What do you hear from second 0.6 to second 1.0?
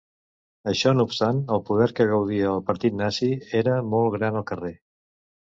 Això